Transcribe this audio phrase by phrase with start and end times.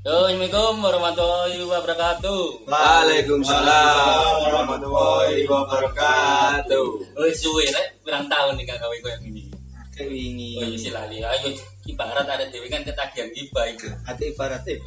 [0.00, 2.64] Assalamualaikum warahmatullahi wabarakatuh.
[2.64, 6.86] Waalaikumsalam warahmatullahi wabarakatuh.
[7.20, 9.52] Oh, suwe rek, pirang tahun nih gak gawe koyo ngene.
[10.00, 10.56] Wingi.
[10.56, 11.20] Oh, iya sih lali.
[11.20, 11.52] Ayo
[11.84, 13.92] ibarat ada dewe kan ketagihan gibah iku.
[14.08, 14.80] Ate ibarat eh.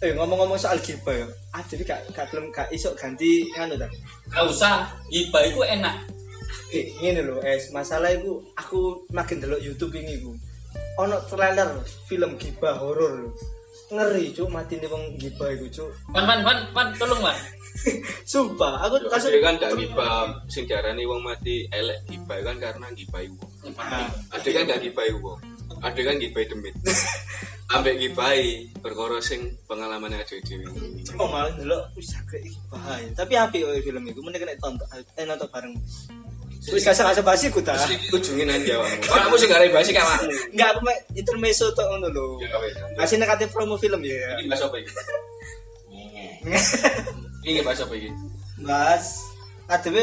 [0.00, 1.28] Eh ngomong-ngomong soal gibah ya.
[1.52, 3.92] Ah jadi gak gak belum gak iso ganti nganu ta.
[4.32, 6.08] Gak usah, gibah iku enak.
[6.72, 10.32] Eh ngene lho, es masalah iku aku makin delok YouTube ini iku.
[11.04, 13.36] Ono trailer film gibah horor lho.
[13.86, 15.90] Ngeri cuk mati nih wong gibah iku cuk.
[16.10, 17.38] Man man man man tolong man.
[18.30, 23.50] Sumpah, aku Ada kan gak gibah sing diarani wong mati elek gibah kan karena wong.
[23.78, 25.38] Nah, Ada kan gak gibahi wong.
[25.84, 26.74] Ada kan gibahi demit.
[27.74, 30.70] Ambek gibahi perkara sing pengalaman ada dhewe.
[31.02, 32.38] cuma malah delok wis agak
[32.70, 33.10] bahaya.
[33.10, 34.86] Tapi apik kok film iku mending kena tonton
[35.18, 35.74] eh nonton bareng.
[36.66, 37.78] Wis kasar kasar basi ku ta.
[37.78, 39.06] Nanti awakmu.
[39.06, 40.30] Ora aku sing gak basi ka awakmu.
[40.50, 42.26] Enggak aku mek intermezzo tok ngono lho.
[42.42, 42.74] Ya wes.
[42.98, 44.34] Kasih negatif promo film ya.
[44.38, 44.90] Ini bahasa apa iki?
[47.46, 48.10] Ini bahasa apa iki?
[48.60, 49.04] Bahas
[49.66, 49.96] ADW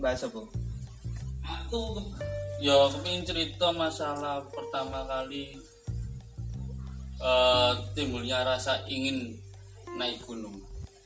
[0.00, 0.40] bahas apa?
[1.44, 1.80] Aku
[2.60, 5.60] ya kepengin cerita masalah pertama kali
[7.20, 9.36] eh timbulnya rasa ingin
[9.96, 10.56] naik gunung.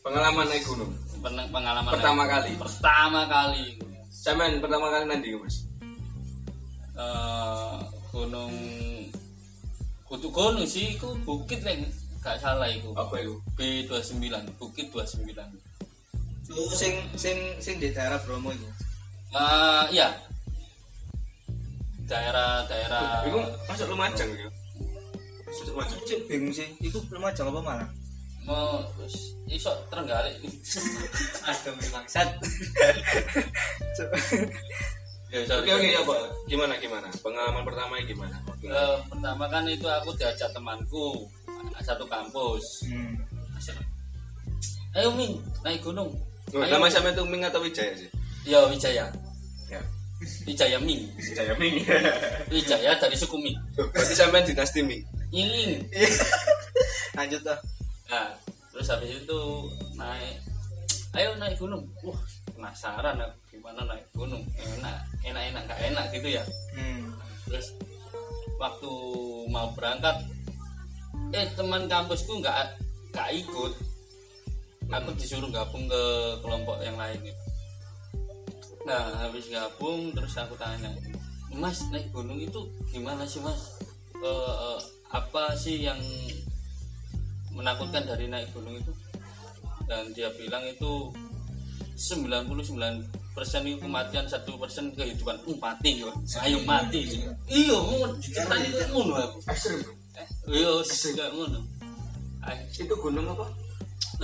[0.00, 0.90] Pengalaman naik gunung.
[1.18, 2.50] Pen- Pengalaman Pertama naik- kali?
[2.54, 3.66] Pertama kali.
[4.18, 5.62] Sampean pertama kali nanti Mas.
[6.98, 7.78] eh
[8.10, 8.50] gunung
[10.02, 11.70] kutu gunung sih itu bukit lah
[12.18, 13.38] gak salah itu Apa itu?
[13.54, 14.26] B29
[14.58, 15.30] bukit 29
[16.50, 18.66] Lu sing sing sing di daerah Bromo itu.
[19.30, 20.08] eh iya
[22.08, 23.38] daerah-daerah Iku
[23.70, 24.48] masuk Lumajang ya.
[25.46, 26.00] Masuk Lumajang.
[26.26, 27.88] Bingung sih, itu belum aja apa malah.
[28.48, 32.28] Mau terus iso terenggalek Aduh, bangsat.
[35.28, 36.20] ya Oke oke ya Pak.
[36.48, 37.08] Gimana gimana?
[37.20, 38.36] Pengalaman pertama gimana?
[38.64, 41.28] Eh, pertama kan itu aku diajak temanku
[41.78, 43.14] satu kampus Hmm.
[44.94, 46.14] ayo Ming naik gunung
[46.54, 48.08] Oh, ayo nama sampe itu Ming atau Wijaya sih?
[48.46, 49.04] ya Wijaya
[49.68, 49.80] Ya.
[50.48, 51.76] Wijaya Ming Wijaya Ming.
[52.54, 55.02] Wijaya dari suku Ming Berarti sampean dinasti Ming.
[55.28, 55.84] Ying
[57.12, 57.58] Lanjut dah.
[58.08, 58.32] Nah,
[58.72, 59.40] terus habis itu
[60.00, 60.40] naik,
[61.12, 61.84] ayo naik gunung.
[62.00, 62.16] Wah,
[62.56, 64.40] penasaran aku gimana naik gunung.
[64.56, 64.96] Enak,
[65.28, 66.44] enak, enak, nggak enak gitu ya.
[66.72, 67.12] Hmm.
[67.44, 67.76] Terus
[68.56, 68.92] waktu
[69.52, 70.16] mau berangkat,
[71.36, 72.80] eh teman kampusku nggak
[73.12, 73.72] nggak ikut.
[74.88, 76.02] Aku disuruh gabung ke
[76.40, 77.42] kelompok yang lain gitu.
[78.88, 80.88] Nah, habis gabung terus aku tanya,
[81.52, 83.76] Mas naik gunung itu gimana sih Mas?
[84.16, 84.78] Eh,
[85.12, 86.00] apa sih yang
[87.52, 88.92] menakutkan dari naik gunung itu
[89.88, 91.08] dan dia bilang itu
[91.98, 92.54] 99
[93.32, 96.10] persen itu kematian satu persen kehidupan uh, mati yo
[96.42, 97.06] ayo mati
[97.50, 99.80] iya ngono ceritanya itu ngono aku Ekstrim.
[100.18, 100.26] Eh,
[100.58, 100.70] iya
[101.14, 101.60] kayak ngono
[102.80, 103.44] Itu gunung apa?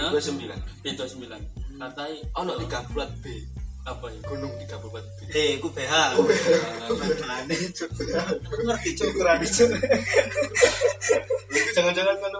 [0.01, 0.11] Hah?
[0.17, 0.49] 29.
[0.83, 1.41] itu sembilan
[1.77, 3.29] katai Oh, no, tiga bulat B.
[3.85, 5.29] apa ya Gunung tiga bulat B.
[5.37, 5.93] Eh, ku BH.
[7.29, 7.91] Aneh, cuk.
[8.49, 9.69] Aku ngerti cuk ukuran itu.
[11.77, 12.33] Jangan-jangan kan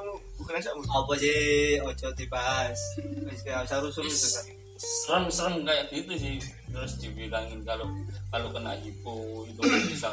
[0.57, 0.83] asakmu.
[0.85, 1.37] Apa sih
[1.79, 2.79] ojo dibahas.
[3.25, 4.45] Wis gak usah rusuh itu kan.
[4.75, 6.35] serem-serem kayak gitu sih
[6.67, 7.87] terus dibilangin kalau
[8.29, 10.11] kalau kena hipo itu bisa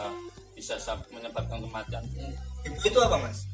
[0.53, 2.05] bisa sa- menyebabkan kematian
[2.61, 3.49] Ibu itu apa, Mas?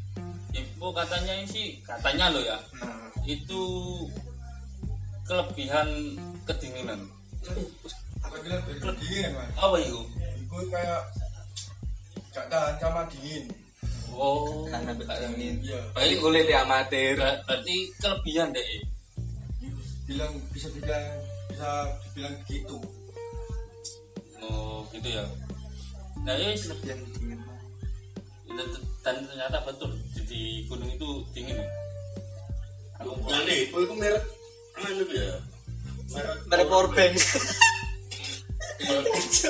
[0.52, 3.62] hipo katanya sih katanya lo ya Nah, itu
[5.24, 5.88] kelebihan
[6.44, 7.00] kedinginan
[8.20, 8.62] Apa bilang
[9.00, 9.50] dingin mas?
[9.56, 10.02] apa itu
[10.38, 11.02] Itu kayak
[12.30, 13.48] gak tahan sama dingin.
[14.18, 15.56] Oh karena bedingin.
[15.62, 15.78] Iya.
[15.78, 17.14] Ini baik kulit yang amatir.
[17.16, 18.66] ber- berarti kelebihan deh
[20.08, 21.06] Bilang bisa bilang
[21.48, 21.70] bisa
[22.10, 22.78] dibilang begitu.
[24.42, 25.26] oh gitu ya
[26.24, 26.52] nah ya.
[26.84, 27.40] Yang dingin.
[29.06, 29.92] dan ternyata betul
[30.28, 31.60] di, gunung itu dingin
[32.98, 34.24] aku Nanti, itu merek
[34.76, 35.38] anu ya.
[36.12, 37.14] Merek Merek powerbank.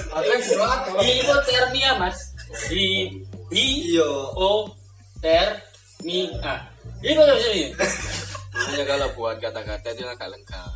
[0.08, 2.18] Ada yang berat kalau itu termia mas
[2.68, 2.86] di
[3.48, 4.10] di Iya.
[4.34, 4.68] o
[5.18, 6.56] termia
[7.00, 7.64] ini kok sini
[8.50, 10.72] Makanya kalau buat kata-kata itu agak lengkap.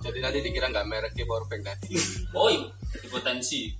[0.00, 1.92] Jadi nanti dikira nggak merek di powerbank tadi.
[2.32, 2.64] oh iya
[2.98, 3.76] hipotensi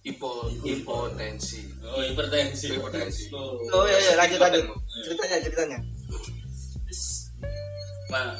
[0.00, 1.60] Hipo, hipotensi.
[1.84, 3.28] oh hipertensi Hipertensi.
[3.30, 3.60] oh.
[3.68, 4.64] Oh iya iya lanjut lanjut.
[5.04, 5.78] Ceritanya ceritanya.
[8.08, 8.32] nah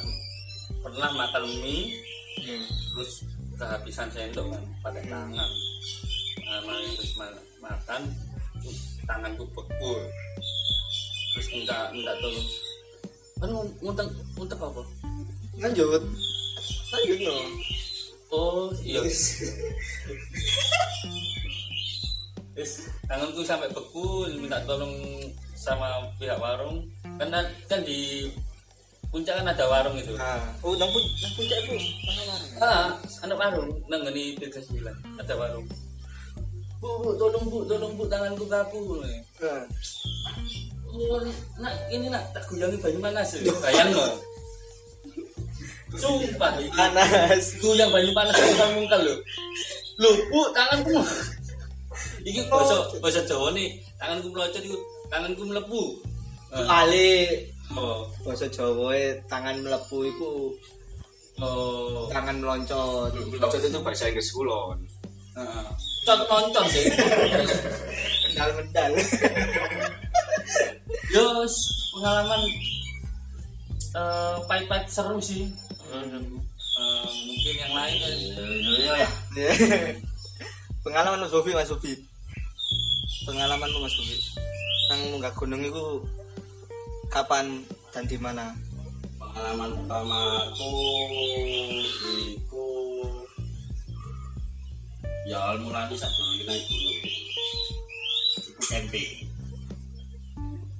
[0.81, 1.95] pernah makan mie
[2.33, 2.65] Hmm.
[2.91, 3.21] terus
[3.53, 5.49] kehabisan sendok kan pakai tangan
[6.41, 6.59] nah,
[6.97, 8.01] terus ma- makan
[9.11, 9.91] tanganku beku.
[11.35, 12.47] Terus minta minta tolong
[13.41, 13.49] kan
[13.83, 14.09] ngunteng
[14.39, 14.83] ngunteng apa?
[15.59, 16.01] Lanjut.
[16.95, 17.35] Lanjut no.
[18.31, 19.03] oh iya.
[22.55, 24.95] Terus tanganku sampai beku minta tolong
[25.59, 26.87] sama pihak warung.
[27.19, 28.31] Karena kan di
[29.11, 30.15] puncak kan ada warung itu.
[30.15, 31.75] Ah, oh nang pun nang puncak itu?
[32.07, 32.51] Mana warung?
[32.61, 32.93] ah
[33.25, 35.65] anak warung nang ini tiga sembilan ada warung
[36.81, 38.79] bu, bu tolong bu tolong bu tanganku kaku
[39.41, 39.63] Ah.
[40.91, 41.21] oh
[41.61, 44.11] nak ini nak tak guyangi banyu panas ya bayang loh
[45.95, 47.43] sumpah Panas.
[47.61, 49.15] guyang banyu panas mungkal mungkal lo
[50.01, 50.97] lo bu tanganku
[52.27, 55.83] iki bahasa bahasa Jawa nih tanganku melocot itu tanganku melebu
[56.51, 56.83] Ah.
[56.83, 60.51] Ali oh bahasa Jawa e, tangan melepu iku
[61.39, 63.15] oh tangan meloncot.
[63.39, 64.83] Maksud itu bahasa Inggris kulon.
[66.05, 66.85] Cot nonton sih.
[68.31, 68.91] Mendal-mendal.
[71.11, 71.55] Yos,
[71.95, 72.41] pengalaman
[73.91, 75.47] eh pahit-pahit seru sih.
[75.91, 77.95] Eh, mungkin yang lain
[78.79, 79.07] ya.
[79.35, 79.51] ya
[80.81, 81.93] Pengalaman Mas Sofi, Mas Sofi.
[83.27, 84.17] Pengalamanmu Mas Sofi.
[84.89, 86.01] Nang munggah gunung itu
[87.11, 87.61] kapan
[87.93, 88.55] dan di mana?
[89.31, 90.75] pengalaman pertamaku
[92.35, 92.67] iku
[95.29, 96.99] ya mulai saat dulu naik gunung
[98.41, 99.11] iku camping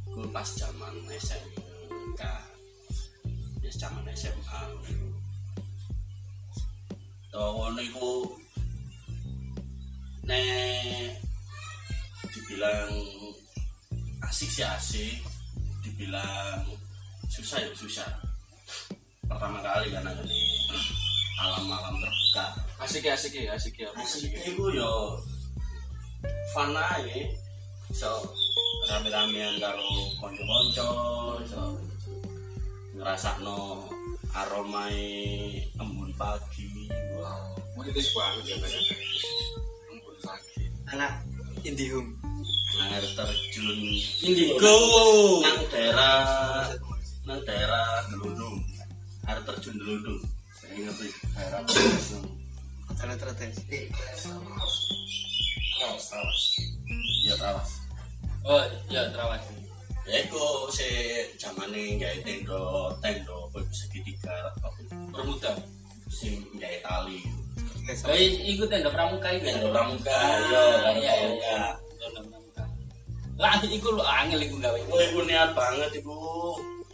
[0.09, 2.21] iku pas zaman SMK
[3.61, 4.61] ya zaman SMA
[7.31, 8.27] Tahu iku
[10.27, 11.15] nek
[12.27, 12.91] dibilang
[14.27, 15.15] asik sih asik
[15.79, 16.67] dibilang
[17.31, 18.11] susah ya susah.
[19.25, 20.23] Pertama kali kan ada
[21.31, 22.45] di alam-alam terbuka
[22.81, 23.89] Asik ya, asik ya, asik ya.
[23.93, 25.21] asik itu yo
[26.51, 27.21] fun aja
[27.93, 28.09] so
[28.89, 29.85] rame-ramean karo
[30.17, 30.89] konco-konco
[31.45, 31.61] so
[32.97, 33.85] ngerasakno
[34.33, 34.89] aroma
[35.77, 38.83] embun pagi wow Mungkin itu banget ya banyak.
[39.89, 40.69] Ampun sakit.
[40.93, 41.11] Anak
[41.65, 42.13] Indihome.
[42.71, 43.67] nang air terjun
[44.23, 44.79] Indigo.
[45.43, 46.71] nang daerah
[47.27, 48.63] nang daerah Gelundung
[49.27, 50.21] air terjun Gelundung
[50.71, 52.25] sih daerah Gelundung
[52.91, 53.55] Jalan tertes.
[53.71, 53.87] Eh,
[54.21, 56.41] Trawas, trawas.
[57.25, 57.69] Iya trawas.
[58.43, 59.41] Oh, ya terawas.
[60.05, 60.85] Ya iku si
[61.39, 62.61] zamane gawe tendo
[63.01, 64.69] tendo iku segitiga apa
[65.09, 65.55] Bermuda.
[66.11, 67.23] sing gawe tali.
[68.05, 69.47] Oh, i- ikut tenda pramuka itu.
[69.49, 71.57] Tendo pramuka Ah, iya, iya.
[71.97, 72.63] pramuka.
[73.39, 74.77] Lah, iku lu angel iku gawe.
[74.77, 76.13] Iku iku niat banget iku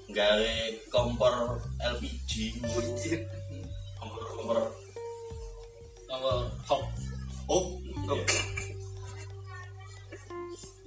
[0.08, 0.54] gawe
[0.88, 2.62] kompor LPG.
[4.48, 4.64] Kompor
[6.08, 6.84] Nomor hop.
[8.08, 8.16] iya.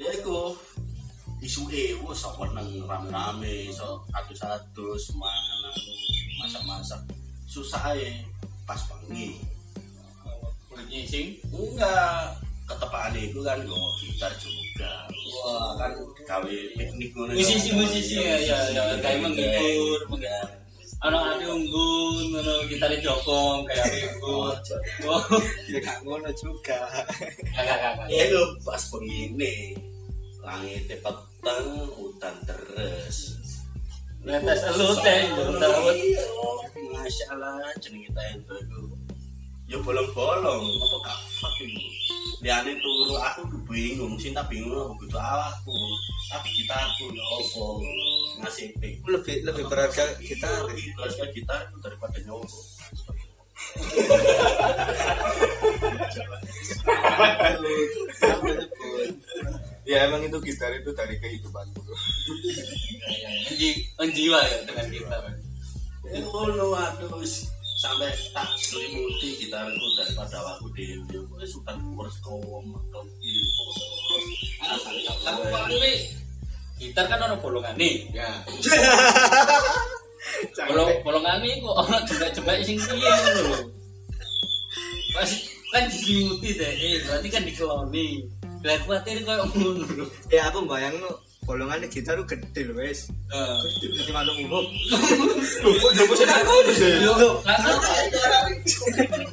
[0.00, 0.56] Ya iku
[1.44, 5.76] isuke wis apa nang rame-rame iso adus-adus mangan
[6.40, 7.00] masak-masak
[7.44, 8.24] susah ae
[8.64, 9.36] pas bengi
[10.72, 11.36] Kulit ising.
[11.52, 15.04] enggak ketepaan itu kan gue gitar juga
[15.44, 15.92] wah kan
[16.24, 20.59] gawe piknik ngono Musisi musisi ya ya ya kayak menghibur, menghibur.
[21.00, 24.52] Anak anak unggun, ngono gitare jokong kayak minggu.
[25.08, 25.24] Oh,
[25.72, 26.76] Ya gak ngono juga.
[28.12, 29.80] ya lu pas begini
[30.44, 33.40] langit peteng hutan deres
[34.20, 35.96] Netes elu teh, darawet.
[35.96, 36.20] Iya,
[36.92, 38.80] Masya Allah, jeneng kita itu itu.
[39.70, 41.94] Ya bolong-bolong, apa gak fuck ini.
[42.42, 45.78] Liane turu aku tuh bingung, cinta bingung aku butuh awakku.
[46.26, 47.64] Tapi kita aku ya apa
[48.42, 48.98] ngasih ping.
[49.06, 50.50] Lebih lebih berharga kita.
[50.66, 52.58] lebih berharga kita itu daripada nyowo.
[59.86, 61.94] Ya emang itu gitar itu dari kehidupan dulu.
[63.54, 65.16] Enji, enjiwa ya dengan kita.
[66.10, 67.22] Ya ngono aduh.
[67.80, 71.16] Sampai tak selimuti gitarku daripada aku dewi.
[71.40, 73.64] Wis sudah kurus kawom mekel gitu.
[75.24, 76.00] Aku paling
[76.76, 78.04] gitar kan ono bolongane.
[78.12, 78.28] Ya.
[80.68, 83.64] Bolong bolongane kok ono jembek-jembek sing piye lho.
[85.16, 85.30] Pas
[85.72, 88.28] kan diselimuti deh, eh, berarti kan dikeloni.
[88.60, 90.06] Lah kuatir koyo ngono lho.
[90.28, 91.00] Ya aku bayang
[91.50, 93.10] bolongannya gitar itu gede loh wes.
[93.34, 93.58] Heeh.
[93.82, 94.62] Jadi manuk umum.
[95.66, 97.02] Loh, kok jopo sing aku sih?
[97.02, 97.82] Yo, langsung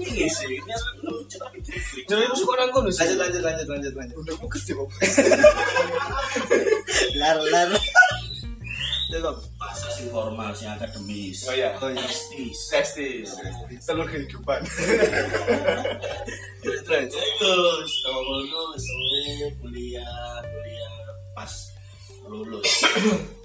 [0.01, 0.74] Ini sih, ini
[1.05, 1.62] lucu tapi
[2.09, 3.05] Jadi aku suka nang kono sih.
[3.05, 4.15] Lanjut lanjut lanjut lanjut lanjut.
[4.17, 4.89] Udah aku gede kok.
[7.21, 7.69] Lar lar.
[9.07, 9.31] Coba.
[9.55, 11.45] bahasa sing formal, sing akademis.
[11.45, 11.69] Oh iya.
[11.77, 12.01] Oh iya.
[12.01, 12.57] Testis.
[12.74, 13.29] Testis.
[13.86, 14.65] Telur kehidupan.
[16.65, 17.13] Terus terus.
[17.13, 20.97] Terus, tahu lulus, suwe, kuliah, kuliah
[21.38, 21.76] pas
[22.27, 22.67] lulus,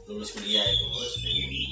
[0.05, 1.63] lulus kuliah itu bos, ini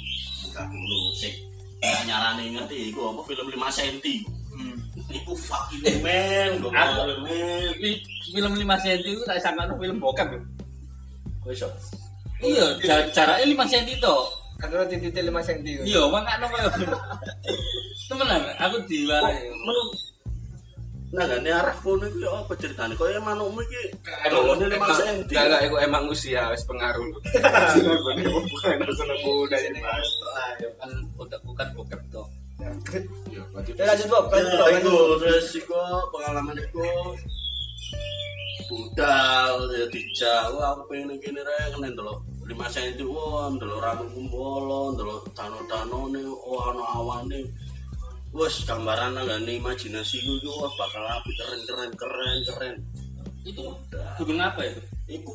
[0.44, 1.32] buka dulu sih.
[1.80, 4.14] Nggak nyarani ngerti, itu apa film 5 senti.
[4.50, 4.76] Hmm.
[5.10, 7.92] Iku fucking man, gue
[8.30, 10.40] film 5 cm itu tak sangka film bokep lho.
[11.40, 11.72] Gue sok.
[12.40, 14.24] iya jar- jaraknya lima senti toh
[14.56, 15.76] Karena titik lima senti.
[15.84, 16.68] iya makanya koyo
[18.08, 19.92] temenan aku diwarai menurut
[21.10, 23.58] nah gak ini arah kono itu apa ceritanya kok ya manukmu
[24.30, 27.10] Emang ini lima senti Enggak, enggak, itu emang usia wis pengaruh.
[27.10, 29.32] Bukan aku
[29.82, 30.10] Mas.
[30.78, 32.28] kan udah bukan bukan toh
[32.60, 33.42] Ya,
[33.74, 35.80] Ya lanjut Bob, Ya, itu terus iku
[36.12, 36.84] pengalaman iku.
[38.70, 41.74] Budal ya dijak wah aku pengen kene rek.
[41.74, 47.40] Kene ndelok 5 cm wah ndelok rambutku bolong ndelok dano-danone oh ana awane
[48.30, 52.74] wes gambaran nang imajinasi ku iku wah bakal apik keren keren keren keren
[53.42, 53.62] itu
[54.20, 55.34] gunung apa itu Iku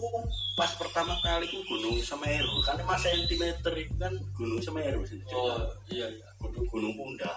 [0.55, 5.19] pas pertama kali ku Gunung Semeru kan 5 cm itu kan Gunung Semeru sih.
[5.35, 7.35] oh iya iya Gunung Gunung Pundak.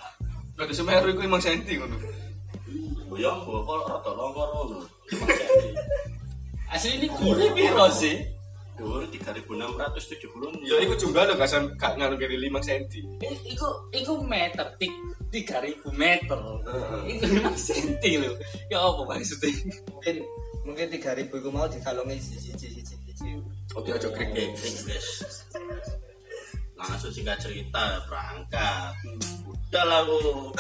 [0.55, 1.99] Berarti Semeru itu emang senti ngono.
[3.19, 4.79] Ya, kok rada longkor ngono.
[6.79, 8.23] asli ini gue piro sih
[8.79, 10.63] Dhuwur 3670.
[10.63, 13.03] Ya iku jumlah lo gak ngaruh dari 5 senti.
[13.27, 14.95] I- iku iku meter tik
[15.29, 16.41] tiga ribu meter
[17.05, 18.35] itu lima senti loh
[18.73, 19.53] ya apa maksudnya
[19.99, 20.25] Mungkin
[20.65, 23.41] mungkin 3000 iku mau dikalongi siji siji siji.
[23.73, 24.31] Oke, ojo krik.
[24.31, 24.47] Oke,
[24.89, 25.09] guys.
[26.79, 28.93] Langsung singkat cerita berangkat.
[29.49, 30.55] Udah lah aku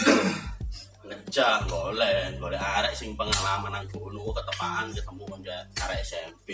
[1.08, 5.56] ngejak golek golek arek sing pengalaman nang gunung ketepaan ketemu kanca
[5.86, 6.48] arek SMP.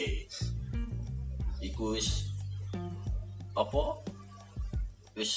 [1.65, 2.31] Iku wis
[3.57, 3.99] apa?
[5.17, 5.33] Wis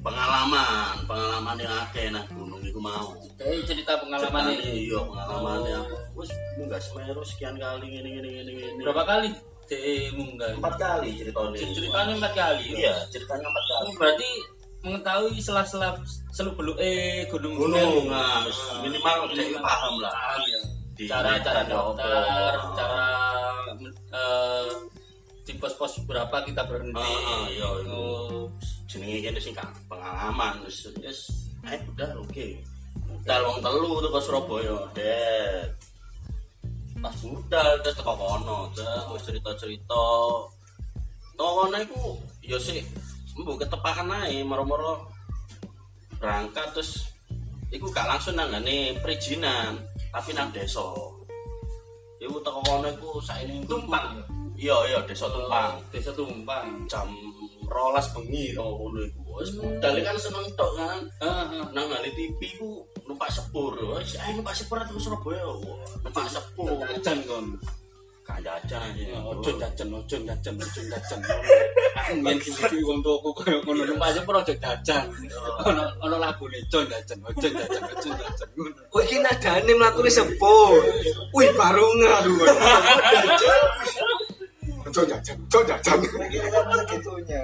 [0.00, 3.12] pengalaman, pengalaman yang akeh nang gunung iku mau.
[3.38, 5.96] eh cerita pengalaman ini iya pengalaman aku.
[6.16, 8.80] Wis munggah Semeru sekian kali ngene ngene ngene ngene.
[8.82, 9.28] berapa kali
[9.66, 9.78] de
[10.12, 11.58] munggah Empat kali ceritanya.
[11.70, 13.84] ceritanya empat kali Iya, ceritanya empat kali.
[13.84, 14.30] Oh, berarti
[14.80, 15.92] mengetahui selah-selah
[16.30, 18.10] seluk beluk eh gunung Gunung, Semeru.
[18.10, 18.44] nah,
[18.80, 20.12] minimal dia paham lah.
[20.12, 20.60] Paham ya.
[21.00, 22.24] Cara cara daftar
[22.76, 23.04] cara
[24.10, 24.68] eh,
[25.40, 28.00] di pos-pos berapa kita berhenti Ah, ah, iya, iya.
[28.90, 32.46] Jenenge kene sing kan pengalaman wis wis eh udah oke.
[33.06, 35.62] Budal wong telu tuh ke Surabaya, Dek.
[36.98, 40.04] Pas budal terus teko kono, terus cerita-cerita.
[41.38, 42.82] Teko kono iku ya sih
[43.38, 45.06] mbok ketepakan ae moro-moro
[46.18, 47.14] berangkat terus
[47.70, 49.78] iku gak langsung nang ngene perizinan,
[50.10, 50.82] tapi nang desa.
[52.18, 54.24] Iku teko kono iku saene Tumpang, ya?
[54.60, 57.06] Iya, iya, desa Tumpang desa tumpang jam
[57.70, 59.22] rolas bengi tau ngono iku.
[59.38, 59.54] Wis
[60.02, 61.00] kan seneng tok kan.
[61.70, 63.78] Nang ngene TV ku numpak sepur.
[63.96, 65.46] Wis ayo numpak sepur ke Surabaya.
[66.02, 66.82] Numpak sepur.
[66.90, 67.46] jajan kon
[68.26, 69.22] Kan jajan aja.
[69.22, 71.20] Ojo jajan ojo jajan ojo jajan
[72.00, 75.04] aku ngene iki wong tuaku koyo ngono numpak aja ojo jajan
[75.66, 78.48] ono ono lagune ojo jajan ojo jajan ojo jajan
[79.62, 80.82] ini nadane sepur.
[81.34, 81.50] Wih,
[84.80, 85.98] Ojo jajan, ojo jajan.
[86.00, 87.40] Segitunya.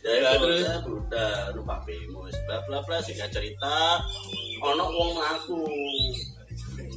[0.00, 0.96] Ya Ya, terus terus?
[0.96, 1.52] udah
[1.84, 4.00] bemo wis bla bla bla sing cerita
[4.64, 5.60] ono wong aku.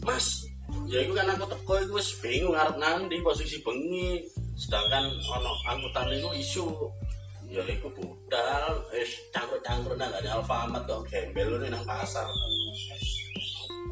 [0.08, 0.48] Mas,
[0.88, 4.24] ya iku kan aku teko iku wis bingung arep nandi posisi bengi.
[4.56, 6.68] Sedangkan ono angkutan iku isu
[7.52, 12.30] ya iku budal wis cangkruk-cangkruk nang ngene Alfamart kok gembel nang pasar.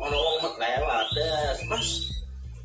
[0.02, 1.58] Ono wong met lewat, des.
[1.68, 1.88] Mas,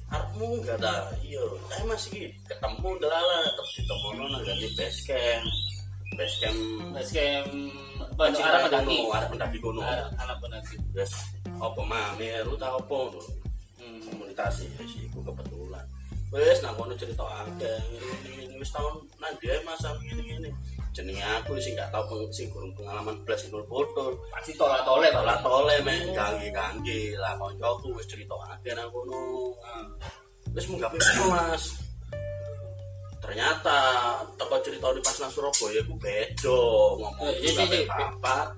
[0.07, 1.43] arepmu enggak ada iya.
[1.79, 5.47] Eh mas iki ketemu delala terus ditemono nang ganti base camp.
[6.17, 6.59] Base camp
[6.95, 7.45] Mas kayak
[8.17, 8.97] baju arah pendaki?
[9.13, 10.77] Arah pendaki arah anak pendaki.
[10.95, 11.13] Terus
[11.59, 13.01] apa mamer lu tau apa?
[13.77, 14.01] Hmm.
[14.09, 15.85] komunitas ya sih iku kebetulan.
[16.33, 20.51] Wes nang kono cerita akeh ngene ngene wis tahun nang dia masa ngene ngene
[20.97, 25.13] jenenge aku sing gak tau peng- sing kurang pengalaman blas sing foto pasti tolak tolak
[25.13, 29.53] Tolak tole men ganggi ganggi lah koncoku wis cerita akeh nang kono.
[30.57, 30.89] Wis munggah
[31.29, 31.65] mas.
[33.21, 33.79] Ternyata
[34.41, 36.59] teko cerita di pas nang Surabaya ku beda
[36.97, 37.89] ngomong Eh, iya, iya, iya.
[37.91, 38.49] papat.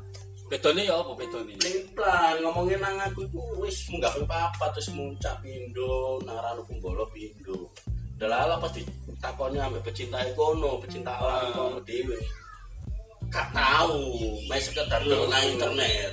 [0.48, 6.16] bedone ya apa bedone Limplan ngomongin nang aku iku wis munggah papat terus muncak pindo
[6.24, 7.68] nang Ranu Kumbolo pindo.
[8.18, 11.54] Delala pas ditakoni ambek pecinta kono, pecinta alam Ah.
[11.54, 12.18] kono dhewe.
[13.30, 14.02] Gak tahu,
[14.50, 16.12] main sekedar nang nang internet.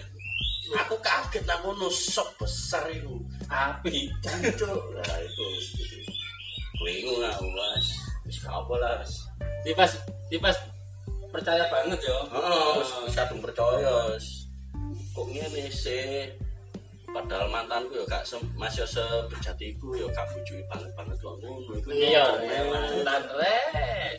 [0.86, 3.18] Aku kaget nang kono sok besar itu.
[3.46, 4.10] api
[4.58, 5.46] Cuk, lah itu
[6.82, 7.86] bingung aku mas.
[8.26, 8.94] Wis gak apa lah.
[9.02, 9.14] Mas.
[9.66, 9.92] di pas
[10.30, 10.58] di pas
[11.30, 14.18] percaya banget ya Heeh, wis wis kadung percaya.
[15.14, 16.30] Kok ngene sih?
[17.16, 21.72] Padahal mantanku ya gak se masih sebejatiku ya gak bujui banget banget kok ngono.
[21.80, 22.84] Iku iya memang.
[22.92, 24.16] mantan rek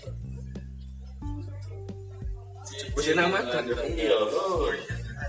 [2.96, 3.76] Wis nang makan yo.
[3.84, 4.18] Iya.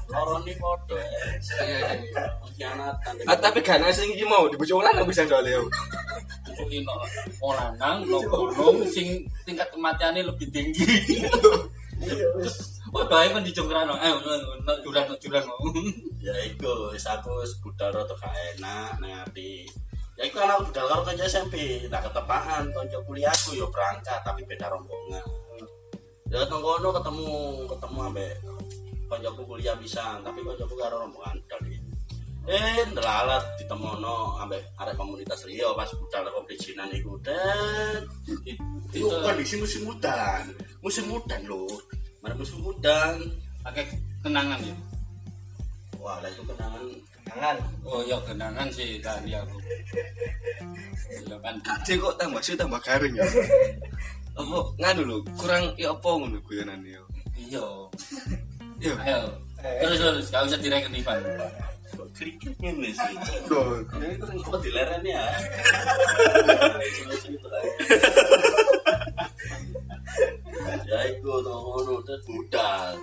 [0.07, 0.95] Koroni podo.
[2.39, 3.13] Pengkhianatan.
[3.27, 5.67] Ah, tapi gak ana sing iki mau dibocoran aku bisa soalnya yo.
[7.43, 10.87] wong lanang no gunung sing tingkat kematiannya lebih tinggi.
[12.95, 13.99] Wah, bae kan dijongkrano.
[13.99, 14.11] Eh,
[14.63, 15.07] no jurang.
[16.25, 19.67] ya iku wis aku budal rada gak enak nang ati.
[20.15, 24.71] Ya iku anak budal karo kanca SMP tak ketepaan kanca kuliahku yo berangkat tapi beda
[24.71, 25.27] rombongan.
[26.31, 27.29] Ya kono ketemu
[27.67, 28.33] ketemu ambek
[29.07, 31.79] kancaku kuliah bisa tapi kancaku karo rombongan budal iki.
[32.47, 37.19] Eh ndelalat ditemono ambek arek komunitas Rio pas budal komplisinan iku.
[37.19, 38.07] Dan
[38.95, 41.67] itu kondisi musim udan musim udan lho
[42.27, 43.15] mari musim udan
[43.63, 43.87] Pakai
[44.19, 44.75] kenangan ya.
[45.95, 46.83] wah lah itu kenangan
[47.27, 47.59] Jangan.
[47.83, 49.59] Oh, ya kenangan sih tadi aku.
[51.27, 51.59] Ya kan.
[51.83, 53.27] Cek kok tambah sih tambah garing ya.
[54.39, 57.03] Apa nganu lho, kurang ya apa ngono guyonane yo.
[57.35, 57.67] Iya.
[58.79, 58.95] Yo.
[58.95, 59.27] Ayo.
[59.59, 61.19] Terus terus, gak usah direken Ivan.
[61.97, 63.13] kok krikit ngene sih
[63.49, 63.81] Lho,
[64.43, 65.23] kok dileren ya
[70.87, 72.95] ya iku to ngono terus budal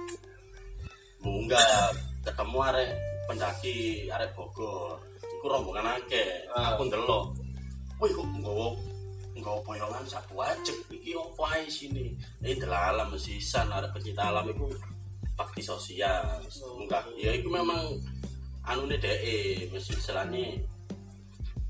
[1.25, 1.93] munggah
[2.25, 2.91] ketemu arek
[3.29, 7.25] pendaki arek Bogor iku rombongan akeh aku ndelok.
[8.01, 8.67] Wih kok nggawa
[9.35, 14.71] nggawa boyongan sak wajib iki opo ae sini ini delalam sisan arek pecinta alam iku
[15.35, 16.39] bakti sosial
[16.79, 17.99] munggah ya iku memang
[18.63, 20.55] anune dhek mesti istilahnya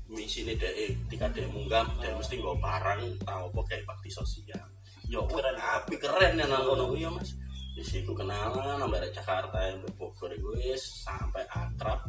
[0.07, 4.64] misine dhek ketika dhek munggah dhek mesti nggawa barang tau apa kayak bakti sosial
[5.05, 7.37] yo keren api keren ya nang kono ya Mas
[7.75, 12.07] di situ kenalan sampai dari Jakarta yang Bogor itu wis sampai akrab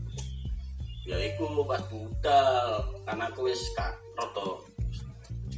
[1.03, 4.63] ya iku pas budal karena aku wis kak roto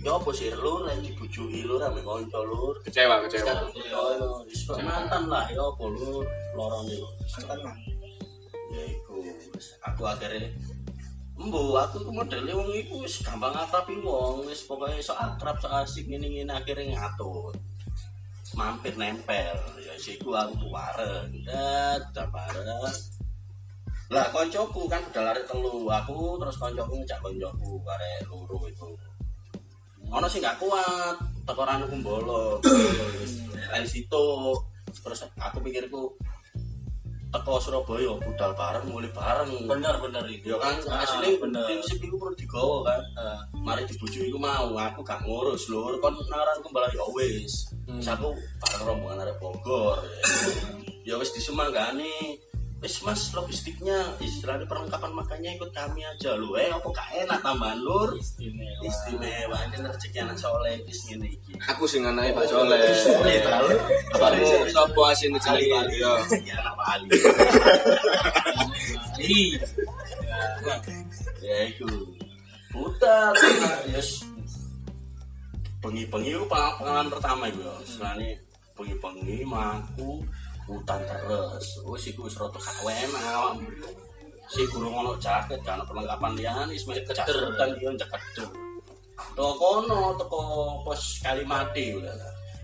[0.00, 3.44] ya apa sih lur yang dibujuki lur ame konco lur kecewa kecewa.
[3.44, 4.00] sekarang ya
[4.48, 6.24] wis kok mantan lah ya apa lur
[6.56, 7.76] lorong lur Mantan mah.
[8.72, 9.16] ya iku
[9.84, 10.48] aku akhirnya
[11.38, 15.70] Embo, aku ku modele wong iku wis gampang akrabi wong, wis pokoknya so akrab, so
[15.70, 17.54] asik ngene-ngene akhirnya ngatur.
[18.58, 22.90] Mampir nempel, ya siku aku bareng, dat, bareng.
[24.10, 28.88] Lah koncoku kan udah lari telu, aku terus koncoku ngejak koncoku arek loro itu.
[30.10, 32.58] Ono sing gak kuat, teko ranu kumbolo.
[33.72, 34.26] Lain situ.
[34.88, 36.08] Terus aku pikirku
[37.28, 39.50] teko Surabaya budal bareng mulai bareng.
[39.66, 40.50] Bener bener itu.
[40.50, 41.64] ya kan Ah, asli bener.
[41.68, 43.00] prinsip itu perlu digawa kan.
[43.14, 47.68] Ah, mari dibujuk iku mau aku gak ngurus lur kon naran kembali ya wis.
[47.84, 48.00] Hmm.
[48.00, 50.00] Aku bareng rombongan arek Bogor.
[51.04, 52.36] Ya wis disumangani
[52.78, 56.38] wis mas logistiknya istilahnya perlengkapan makannya ikut kami aja.
[56.38, 58.14] Lu eh apa gak enak tambahan lur?
[58.14, 58.82] Istimewa.
[58.86, 61.52] istimewa ini rezeki anak soleh wis ngene iki.
[61.74, 62.78] Aku sing anake Pak Soleh.
[62.94, 63.66] Soleh tahu
[64.14, 65.96] Kamu sapa asine Ali jenenge?
[65.98, 66.12] Yo.
[66.22, 67.08] rezeki anak Pak Ali.
[69.18, 69.66] Iya.
[71.42, 71.88] ya itu
[72.70, 73.34] putar
[73.90, 74.22] yes.
[75.82, 77.74] Bengi-bengi itu peng- pengalaman pertama itu ya.
[77.82, 78.38] Setelahnya
[78.78, 80.22] bengi-bengi maku
[80.68, 81.66] hutan terus.
[81.82, 83.56] Iku wis rada kawen awam
[84.48, 86.32] si guru ngono jaket kan perlengkapan
[86.72, 88.22] wis mek kecader hutan dia jaket
[89.36, 90.40] toko kono toko
[90.86, 92.14] pos Kalimati udah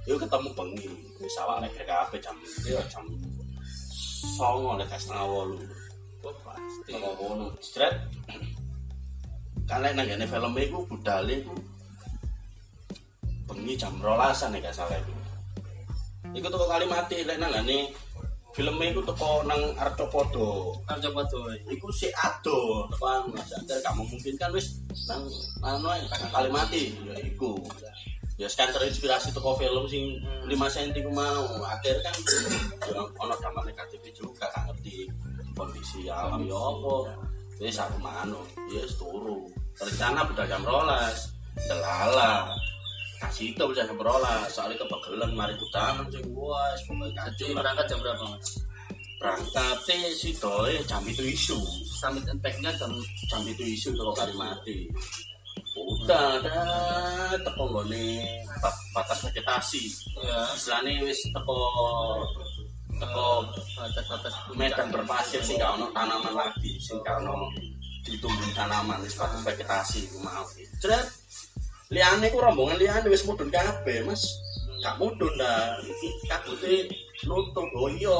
[0.04, 2.36] Yuk ketemu bengi wis awak nek kabeh jam
[2.68, 3.04] yo jam
[4.36, 5.56] songo nek setengah wolu.
[6.24, 6.92] Oh, pasti.
[6.92, 7.46] Toko kono.
[7.64, 7.94] Stret
[9.64, 11.56] kan lek nang film iku budale iku
[13.48, 15.23] bengi jam 12 nek gak salah iku.
[16.34, 17.94] Iku toko Kalimati lek nang ngene
[18.54, 20.74] film iku toko nang Arcopodo.
[20.82, 21.46] Coba tuh.
[21.70, 25.22] Iku si ado tekan sadar gak memungkinkan wis nang
[25.62, 25.94] anu
[26.34, 27.54] Kalimati ya iku.
[28.34, 30.18] Ya sekarang terinspirasi toko film sing
[30.50, 31.46] 5 cm ku mau.
[31.70, 32.14] Akhir kan
[32.90, 35.06] ya ono dampak negatif juga gak ngerti
[35.54, 36.94] kondisi alam ya apa.
[37.62, 38.42] Wis aku manu,
[38.74, 39.46] ya wis turu.
[39.78, 41.70] Rencana budal jam 12.
[41.70, 42.50] Delala.
[43.22, 43.98] Kasih itu bisa 12.
[44.50, 47.48] Soalnya kepegelen mari kutangan sing wah, pokoke kacau.
[47.54, 48.48] Berangkat jam berapa mas?
[49.14, 51.56] berangkatnya si doi jam itu isu.
[51.96, 52.92] Summit impact-nya jam
[53.30, 54.84] jam itu isu toko Kalimati
[55.74, 56.60] udah ada
[57.42, 57.82] teko
[58.62, 59.82] ba- batas vegetasi.
[60.22, 61.58] Ya istilahnya wis teko
[63.00, 63.26] teko
[63.74, 67.50] batas-batas medan berpasir sih gak ono tanaman lagi sih gak ono
[68.06, 70.46] ditumbuh tanaman wis batas vegetasi mau
[70.78, 71.08] jret
[71.94, 74.22] liane ku rombongan liane wis mudun kabeh mas.
[74.82, 75.78] Gak mudun dah
[76.28, 76.90] kabute
[77.24, 78.18] nutup oh iya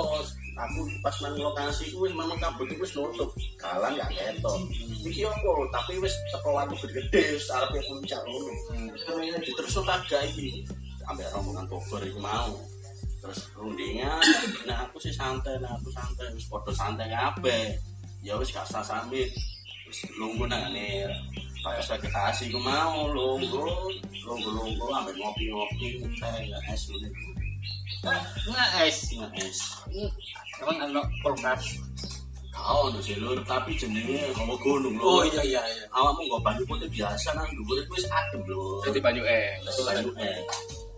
[0.54, 3.34] aku pas nang lokasi ku memang kabut wis nutup.
[3.58, 4.58] Galang gak ketok.
[5.02, 5.50] Iki apa?
[5.74, 8.54] Tapi wis teko watu gede-gede wis arepe puncak ngono.
[9.18, 10.62] Ini diterus kagak iki.
[11.10, 12.54] Ambek rombongan Bogor iku mau.
[13.20, 14.20] Terus rundingan
[14.68, 16.30] nah aku sih santai nah aku santai.
[16.32, 17.74] Wis padha santai kabeh.
[18.22, 19.26] Ya wis gak usah sambil
[19.90, 20.70] wis nunggu nang
[21.64, 23.64] pakai vegetasi ku mau lunggu
[24.28, 25.86] lunggu lunggu ambil ngopi ngopi
[26.20, 27.08] nggak es ini
[28.04, 28.98] nggak es.
[29.16, 29.58] Nggak es.
[30.60, 31.80] Emang ada kulkas
[32.54, 35.84] kau nu sih lur tapi jenenge hawa gunung lho oh iya iya iya.
[35.90, 37.48] Awakmu nggak banyu putih biasa nang?
[37.56, 39.58] Dhuwur itu wis adem lho Jadi banyu eh.
[39.64, 40.44] Terus banyu es.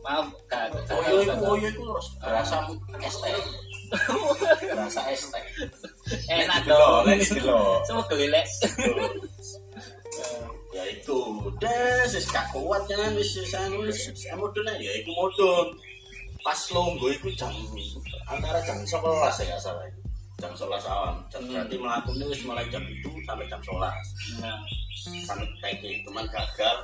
[0.04, 0.68] Maaf kak.
[0.92, 2.56] Oh iya itu oh iya itu terus rasa
[3.00, 3.32] es teh.
[4.76, 5.44] Rasa es teh.
[6.28, 7.06] Enak Gitu loh, dong.
[7.08, 7.80] lek gitu loh.
[7.88, 8.46] semua gelek
[10.76, 11.18] ya itu
[11.56, 15.72] des wis gak kuat kan wis wis anu wis mudun ya iku mudun
[16.44, 17.50] pas longgo iku jam
[18.28, 19.00] antara jam 11
[19.48, 19.88] ya salah
[20.36, 24.60] jam 11 awan jam berarti melakukannya wis mulai jam itu sampai jam 11 nah
[25.26, 26.76] sampai kayak cuman gagal.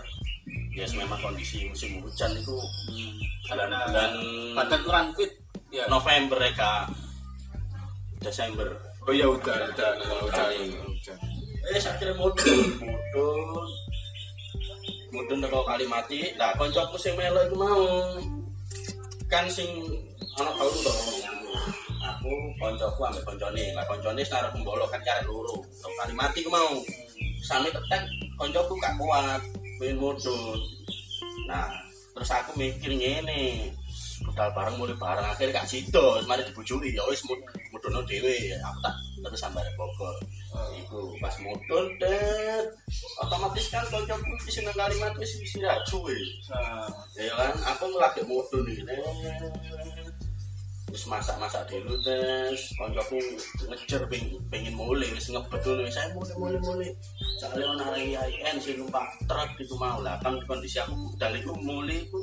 [0.73, 2.57] Ya memang kondisi musim hujan itu
[3.47, 4.13] karena bulan
[4.57, 5.31] badan kurang fit.
[5.73, 6.89] Ya November mereka
[8.21, 8.69] Desember.
[9.05, 10.47] Oh iya udah, udah, udah, udah.
[10.49, 11.17] udah.
[11.63, 12.59] eh saya kira mudun
[15.13, 17.85] mudun teko Kalimati nah koncoku sing melo iku mau.
[19.29, 19.69] Kan sing
[20.41, 20.95] ana tau lho
[22.03, 23.65] aku koncoku ambek koncone.
[23.77, 25.61] Lah koncone senar pembolo kan karek loro.
[25.69, 26.73] Teko Kalimati ku mau.
[27.45, 28.03] Sami tetek
[28.41, 29.41] koncoku gak kuat
[29.79, 30.59] pengen mudun.
[31.47, 31.69] Nah
[32.17, 33.71] terus aku mikir ngene.
[34.23, 35.27] Budal bareng mulai bareng.
[35.29, 36.23] Akhirnya gak sido.
[36.25, 37.45] Mari dibujui ya wis mud-
[37.75, 38.57] mudun dhewe.
[38.65, 40.17] Aku tak terus sambar Bogor
[40.77, 41.17] iku.
[41.23, 42.67] Pas mudun det.
[43.23, 46.29] Otomatis kan kancaku wis nang kalimat wis wis raju wis.
[46.53, 46.89] Nah.
[47.17, 47.55] Ya kan?
[47.77, 49.01] Aku lagi mudun iki Net.
[50.93, 53.17] wis masak-masak dulu tes kancaku
[53.65, 56.91] ngejer pengen, pengen mulai wis ngebet dulu saya mulai mulai mulai
[57.41, 60.05] soalnya ono IAIN sing numpak truk gitu mau.
[60.05, 62.21] Lah kan kondisi aku budal iku mulai iku.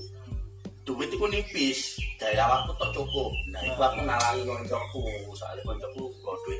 [0.86, 1.98] Duit iku nipis.
[2.22, 3.34] Dari awakku tak cukup.
[3.50, 5.02] Nah itu aku ngalangi koncoku
[5.34, 6.59] soalnya koncoku gak duit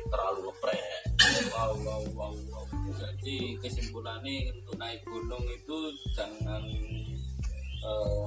[3.30, 5.76] jadi kesimpulannya untuk naik gunung itu
[6.18, 8.26] jangan eh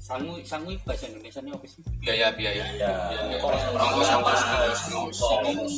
[0.00, 2.64] sangu sangu itu bahasa Indonesia ini apa sih Biaya, biaya.
[2.72, 2.92] ya
[3.36, 4.40] Ongkos, ongkos,
[4.88, 5.20] ongkos.
[5.44, 5.76] ongkos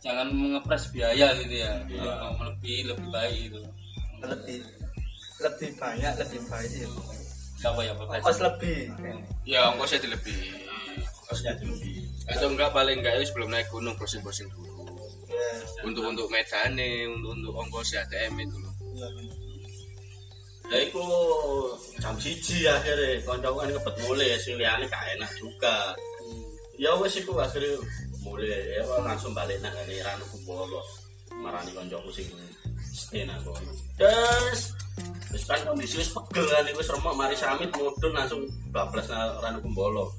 [0.00, 1.72] jangan mengepres biaya gitu ya
[2.32, 3.60] Mau lebih lebih baik gitu
[4.24, 4.58] lebih
[5.38, 6.88] lebih banyak lebih baik ya.
[7.60, 8.80] siapa ya ongkos lebih
[9.44, 10.36] Ya ongkosnya di lebih.
[11.20, 11.96] ongkosnya lebih
[12.28, 14.67] Atau enggak paling enggak ya sebelum naik gunung browsing-browsing dulu.
[15.28, 15.48] Ya,
[15.84, 18.74] Untuk untuk medane, untuk untuk ongkos ATM itu loh.
[18.96, 19.08] ya.
[20.68, 21.04] ya iku
[21.96, 25.96] jam siji akhirnya koncoku kan ngebet mulai sing liyane gak enak juga.
[26.76, 27.78] Ya wes iku akhirnya
[28.20, 30.80] mulai ya langsung balik nang ngene Ranu Kumbolo
[31.40, 32.28] marani koncoku sing
[32.82, 33.72] stay nang kono.
[33.96, 34.76] Terus
[35.32, 38.42] wis kan kondisi wis pegel kan wis remuk mari samit mudun langsung
[38.74, 40.12] bablas nang Ranu Kumbolo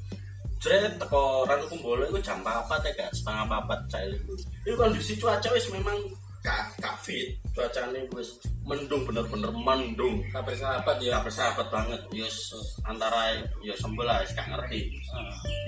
[0.60, 3.12] Jret teko Ranu Kumbolo iku jam 4 ya gak?
[3.16, 4.36] Setengah 4 cair iku
[4.68, 5.96] iku kondisi cuaca wis memang
[6.44, 7.40] gak gak fit.
[7.56, 10.20] Cuacanya wis mendung bener-bener mendung.
[10.36, 11.16] Tak bersahabat ya?
[11.16, 12.02] Ya bersahabat banget.
[12.12, 12.52] Yes
[12.84, 14.92] antara ya sebelah gak ngerti.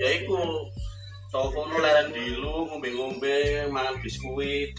[0.04, 0.68] Ya iku
[1.32, 4.76] toko nu leren dilu ngombe-ngombe mangan biskuit.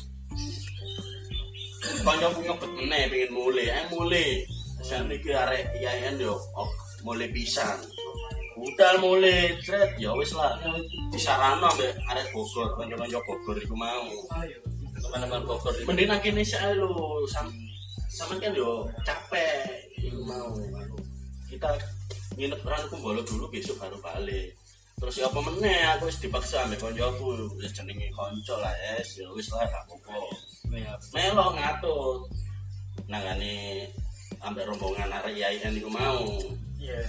[2.04, 4.28] Kancaku ngebet meneh pengen mulai eh mulai
[4.82, 6.34] saya mikir arek IAIN yo
[7.06, 7.78] mulai pisan
[8.56, 10.56] udah mulai thread ya wis lah.
[11.12, 14.08] Disarano ambek arek Bogor kanca-kanca Bogor iku mau.
[15.02, 17.48] Teman-teman Bogor mending nang kene sih lho sam
[18.12, 20.52] sama kan yo capek iku mau.
[21.48, 21.68] Kita
[22.36, 24.56] nginep ran kumbolo dulu besok baru balik.
[25.02, 29.26] Terus ya apa meneh aku wis dipaksa ambek koncoku wis jenenge konco lah es ya
[29.34, 30.18] wis lah gak apa-apa.
[30.70, 32.30] Ya melo ngatur.
[33.10, 33.88] Nangane
[34.38, 36.22] ambek rombongan arek IAIN iku mau.
[36.78, 37.02] Iya.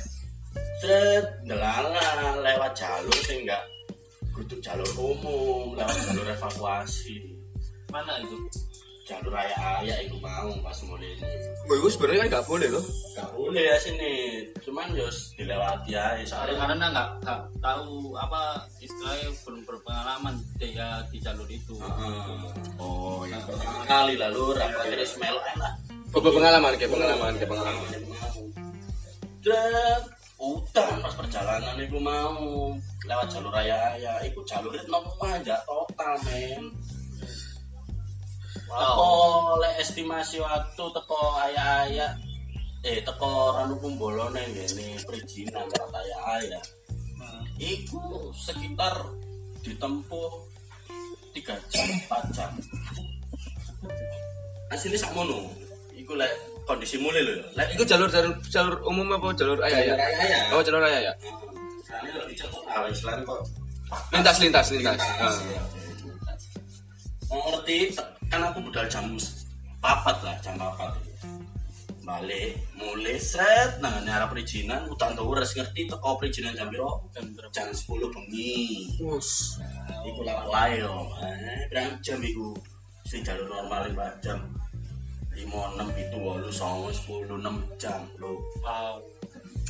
[0.81, 3.63] Set, delala lewat jalur sing enggak
[4.33, 7.37] kudu jalur umum, lewat jalur evakuasi.
[7.93, 8.35] mana itu
[9.03, 11.27] Jalur raya-raya itu mau pas mulai ini.
[11.67, 12.85] Gue itu sebenarnya kan nggak boleh loh.
[13.19, 14.13] Gak boleh ya sini,
[14.63, 21.19] cuman jos dilewati aja soalnya karena nggak nggak tahu apa istilahnya belum berpengalaman dia di
[21.19, 22.47] jalur itu Heeh.
[22.79, 23.43] Oh iya.
[23.91, 25.73] kali lalu rapat terus melo enak.
[26.15, 27.89] Coba pengalaman kayak pengalaman kayak pengalaman.
[29.43, 30.03] Dret,
[30.43, 32.75] udan pas perjalanan itu mau.
[33.07, 34.91] Lewat jalur raya-raya, itu jalur itu
[35.23, 36.71] aja total men.
[38.73, 39.13] teko
[39.61, 42.11] lek estimasi waktu teko ayah-ayah
[42.83, 46.63] eh teko ranu kumbolo neng gini perizinan lewat ayah-ayah
[47.61, 48.97] iku sekitar
[49.61, 50.31] ditempuh
[51.37, 52.51] tiga jam empat jam.
[54.73, 55.53] Asli sakmono
[55.93, 59.95] iku lek kondisi mulai lho lek Itu jalur jalur jalur umum apa jalur ayah ya?
[59.95, 61.13] ayah Oh jalur ayah ya.
[64.09, 64.97] Lintas lintas lintas.
[64.97, 65.37] Lintas, Ah.
[65.49, 65.61] ya.
[67.29, 67.77] Mau ngerti
[68.29, 69.05] kan aku budal jam
[69.77, 70.91] papat lah jam papat
[72.03, 77.23] balik mulai seret nah arah perizinan utan tuh harus ngerti teko perizinan jam piro Jam
[77.31, 77.47] berapa?
[77.55, 79.55] jam 10 bengi Wus.
[79.55, 82.51] Nah, iku lah layo eh berapa jam iku
[83.03, 84.35] sing jalur normal lima jam
[85.33, 89.01] lima enam itu walu songo sepuluh enam jam lo Wow.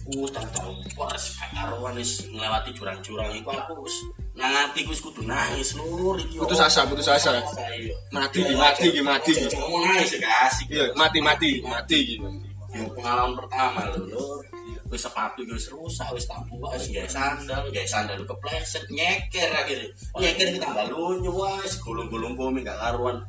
[0.04, 1.24] uh tak tahu pas
[1.56, 3.96] karuan wis ngelewati jurang-jurang iku aku wis
[4.36, 7.40] nang ati wis kudu nangis lur iki Putus asa, putus asa.
[7.72, 7.96] iya.
[8.12, 9.48] Mati iki, mati iki, mati iki.
[9.48, 12.28] Jangan mau nangis ya kasih Iya, mati mati mati gitu.
[12.76, 14.44] Yo pengalaman pertama lho lur
[14.92, 19.88] wis sepatu wis rusak wis tak buka wis gawe sandal gawe sandal kepleset nyeker akhirnya
[20.20, 21.32] nyeker kita tambah lunyu
[21.64, 23.24] wis gulung-gulung bumi gak karuan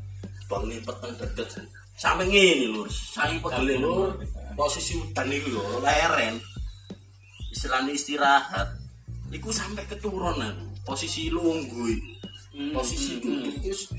[0.51, 1.51] bang lipat nang dedet
[1.99, 2.89] sampai ngene lur.
[2.91, 4.09] Saking pegel lur.
[4.55, 6.39] Posisi udan iku lho leren
[7.51, 8.69] istilahnya istirahat.
[9.35, 12.13] Iku sampai keturunan posisi lungguh iku.
[12.71, 13.91] posisi duduk wis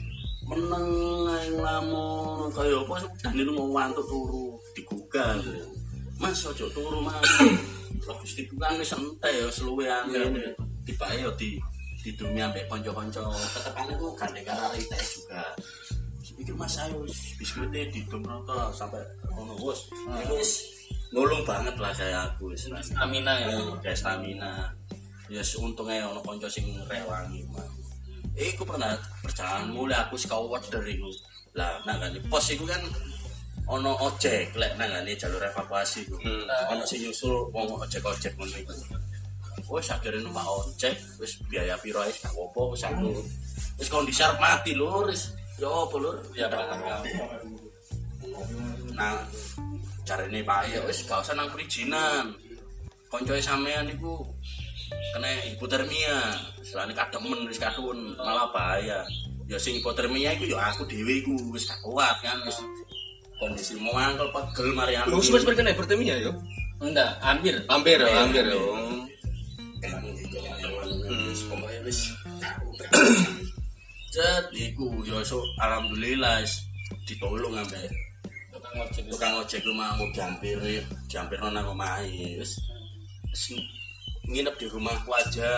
[0.47, 0.88] meneng
[1.27, 5.36] ae nglamun kaya apa udan itu mau wantuk turu digugah
[6.15, 7.27] Mas ojo turu Mas.
[8.08, 10.55] Lah Gusti kan wis entek ya seluwean ngene.
[10.88, 11.60] Tibae yo di
[11.99, 15.43] didumi ambek kanca-kanca ketekan itu gandeng karo juga.
[16.35, 17.07] Iki Mas ayo
[17.39, 18.99] biskuite didum rata sampai
[19.31, 19.87] ngono wis.
[19.93, 20.51] Iku wis
[21.15, 22.67] nulung banget lah saya aku wis.
[22.67, 23.55] Stamina ya.
[23.55, 24.67] Eh, kayak stamina.
[25.31, 27.65] Ya untungnya ono kanca sing rewangi mah.
[28.35, 31.07] Iku pernah perjalanan mulai aku sekawat dari iku.
[31.55, 32.83] Lah nah kan pos iku kan
[33.65, 36.19] ono ojek lek nang ngene jalur evakuasi iku.
[36.69, 38.75] Ono sing nyusul wong ojek-ojek ngono iku.
[39.65, 43.17] Wis akhirnya numpak ojek, wis biaya piro ae gak apa wis aku.
[43.81, 46.17] Wis kondisi mati lur, wis yo apa lur?
[46.35, 46.47] Ya.
[48.95, 49.23] Nah,
[50.03, 52.35] carane Pak ya wis gak usah nang perizinan.
[53.07, 54.23] Koncoe sampean iku
[55.15, 56.35] kena hipotermia.
[56.59, 59.03] Selane kademen wis kadun malah bahaya.
[59.47, 62.59] Ya sing hipotermia iku ya aku dhewe iku wis gak kuat kan wis
[63.35, 65.19] kondisi mau angkel pegel mari aku.
[65.19, 66.31] wis pernah kena hipertermia yo?
[66.83, 67.55] Enggak, hampir.
[67.71, 68.63] Hampir ya, hampir yo.
[71.45, 71.99] Pokoknya wis
[74.15, 76.39] Cet, iku ya so alhamdulillah
[77.04, 77.91] ditolong ambek
[78.47, 79.04] Tukang ojek.
[79.12, 80.56] tukang ojek ku mau diampir
[81.12, 82.56] diampir nang omahe wis.
[83.28, 83.60] Wis
[84.32, 85.51] nginep di rumahku aja.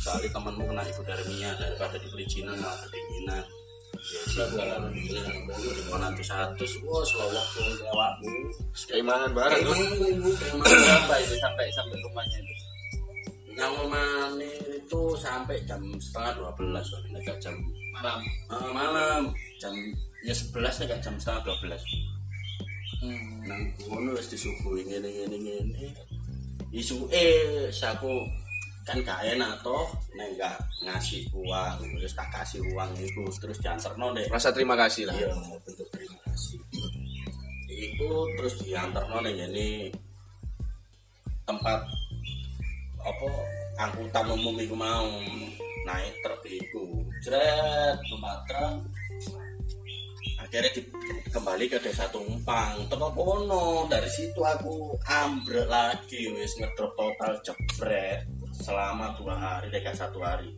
[0.00, 3.44] Soalnya temanmu kena hipotermia daripada di perizinan malah kedinginan.
[4.00, 4.44] Ya
[8.88, 9.60] Keimangan bareng
[11.20, 12.73] itu sampai sampai rumahnya itu?
[13.54, 17.54] Yang omane itu sampai jam setengah dua belas agak jam
[17.94, 18.18] Malam.
[18.50, 19.22] ah, malam
[19.62, 19.70] jam
[20.26, 21.82] ya sebelas agak jam setengah dua belas
[23.04, 23.44] Hmm.
[23.44, 25.84] nang ngono wis disuguhi ngene ngene ngene
[26.72, 28.24] isu eh saku
[28.88, 29.84] kan gak enak toh
[30.16, 30.56] nek gak
[30.88, 35.20] ngasih uang terus tak kasih uang itu terus diantarno deh Rasa terima kasih lah.
[35.20, 36.56] iya bentuk terima kasih
[37.68, 38.08] itu
[38.40, 39.68] terus diantarno nih ini
[41.44, 41.84] tempat
[43.04, 43.28] apa
[43.84, 45.04] angkutan umum itu mau
[45.84, 46.84] naik truk itu
[47.20, 48.00] jret
[48.48, 48.80] truk.
[50.34, 50.82] Akhirnya di,
[51.32, 52.84] kembali ke desa Tumpang.
[52.88, 59.96] Teko kono dari situ aku ambrek lagi wis ngedrop total jebret selama dua hari dekat
[59.96, 60.52] satu hari.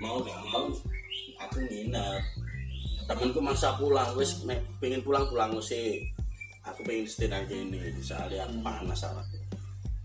[0.00, 0.72] Mau gak mau
[1.40, 2.22] aku nginep.
[3.06, 4.40] Temenku maksa pulang wis
[4.80, 6.00] pengen pulang pulang sih
[6.66, 9.22] aku pengen stay nang kene soalnya aku panas sama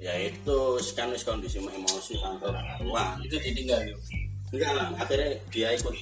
[0.01, 0.59] ya itu
[0.97, 4.01] kan wis kondisi emosi kantor karuan Itu ditinggal yuk.
[4.49, 5.93] enggak lah akhirnya dia ikut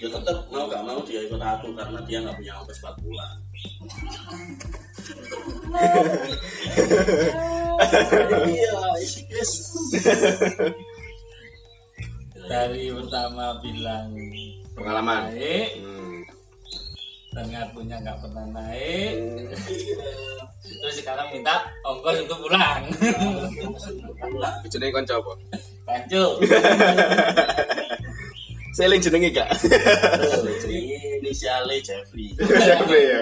[0.00, 3.38] ya tetap mau gak mau dia ikut aku karena dia nggak punya ongkos buat pulang
[8.48, 8.72] iya
[12.42, 14.10] Dari pertama bilang
[14.74, 15.30] Pengalaman.
[15.30, 16.11] Hmm.
[17.32, 19.14] Dan ngakunya nggak pernah naik.
[20.62, 22.82] Terus sekarang minta ongkos untuk pulang.
[24.20, 25.32] pulang Jenenge kanca apa?
[28.72, 28.80] Kancu.
[28.80, 29.48] Seling jenenge gak?
[30.64, 32.32] ini inisialnya Jeffrey
[32.64, 33.20] Siapa ya?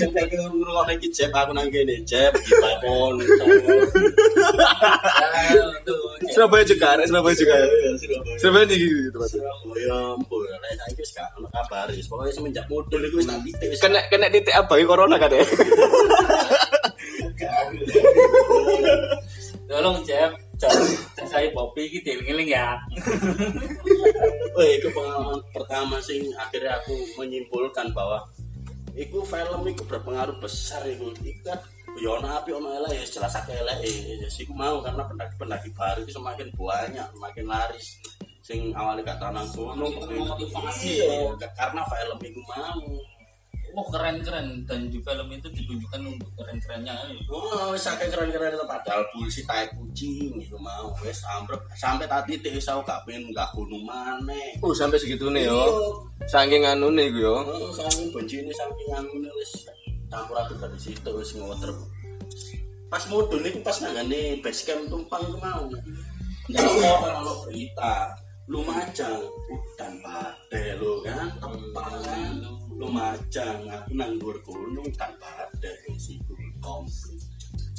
[0.00, 3.20] Jep kayak ngurung iki Jep aku nang kene Jep kita kon
[6.32, 7.56] Surabaya juga, Surabaya juga.
[8.38, 9.18] Surabaya nih gitu.
[9.28, 13.68] Surabaya ampun nek saiki wis gak ono kabar pokoke semenjak modul iku wis tak titik
[13.76, 15.44] Kena kena titik apa corona kan ya?
[19.68, 20.32] Tolong Jeb,
[21.78, 22.74] Bobby iki dieling-eling ya.
[24.58, 28.26] Wih, itu pengalaman pertama sing akhirnya aku menyimpulkan bahwa
[28.98, 31.14] iku film iku berpengaruh besar iku.
[31.22, 31.62] Iku kan
[32.02, 36.02] ya ono api ono elek ya jelas akeh elek ya iku mau karena pendaki-pendaki baru
[36.02, 37.94] itu semakin banyak, semakin laris.
[38.42, 41.04] sing awalnya gak tanah gunung Memotivasi.
[41.04, 42.80] iya karena film itu mau
[43.76, 46.94] oh keren keren dan di film itu ditunjukkan untuk keren kerennya
[47.28, 52.68] Oh, saking keren-keren itu padahal polisi tai kucing itu mau wes ambruk sampai tadi wis
[52.68, 54.56] aku gak pengen gak gunung maneh.
[54.64, 55.60] Oh, sampai segitu nih yo.
[55.60, 55.68] Iya.
[56.28, 57.44] Saking anu nih yo.
[57.44, 59.50] Oh, saking benci ini saking anu wis
[60.08, 61.70] campur aduk dari situ wis ngoter.
[62.88, 65.64] Pas mudun itu pas nangane base camp tumpang itu mau.
[66.48, 68.16] Nggak orang lo berita.
[68.48, 72.32] Lumajang hutan badai lo kan tempangan
[72.78, 76.32] Lumajang aku nanggur gunung kan badai situ
[76.64, 77.20] komplit.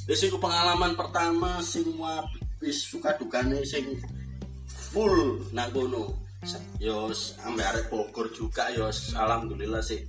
[0.05, 2.21] Wis iku pengalaman pertama semua
[2.62, 3.97] wis suka dukane sing
[4.69, 6.13] full nang kono.
[6.79, 9.99] Yo sampe arek Bogor juga yo alhamdulillah sih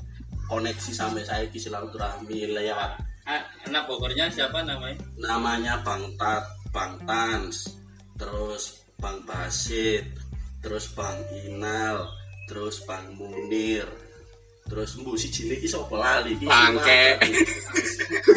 [0.46, 6.42] koneksi sampai saya di silaturahmi lewat Ah, anak Bogornya siapa namanya namanya Bang Tat,
[6.74, 7.78] Bang Tans,
[8.18, 10.02] terus Bang Basit,
[10.60, 11.18] terus Bang
[11.48, 12.04] Inal,
[12.44, 13.88] terus Bang Munir,
[14.68, 16.44] terus Mbu si Cili iki sapa lali iki?
[16.44, 17.16] Bangke.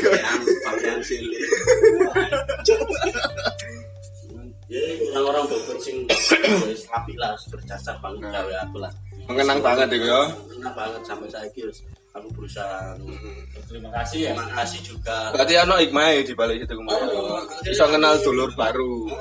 [0.02, 0.42] Yang
[0.84, 1.40] yang Cili.
[4.74, 4.82] Ya,
[5.14, 6.02] orang-orang Bogor sing
[6.66, 8.90] wis apik lah berjasa bang gawe aku lah.
[9.30, 10.26] Mengenang banget itu yo.
[10.58, 12.98] Enak banget sampai saya wis aku berusaha
[13.70, 17.10] terima kasih ya terima kasih juga Berarti ano hikmah di balik itu kemarin.
[17.62, 19.14] Bisa kenal dulur baru.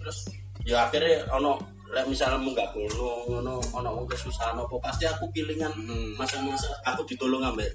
[0.00, 0.18] terus
[0.64, 5.70] ya akhirnya ono lek misalnya munggah gunung ono ono wong kesusahan apa pasti aku pilingan
[5.70, 6.18] Hmm.
[6.18, 7.70] masa-masa aku ditolong ambek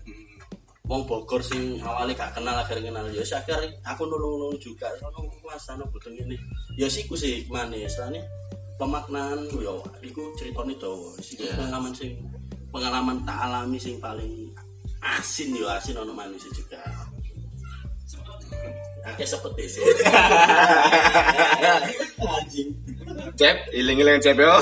[0.89, 3.05] wong Bogor sing awalnya gak kenal akhirnya kenal.
[3.13, 4.89] Ya akhirnya aku nulung-nulung juga.
[5.05, 6.33] Ono mas ono butuh ini
[6.75, 8.25] ya siku sih mana ya soalnya
[8.81, 11.13] pemaknaan yo iku ceritanya dawa.
[11.21, 12.17] Sih pengalaman sing
[12.73, 14.49] pengalaman tak alami sing paling
[14.99, 16.81] asin yo asin ono manusia juga.
[19.05, 19.85] Oke seperti sih.
[22.19, 22.69] Anjing.
[23.39, 24.53] Cep, iling-iling cep yo.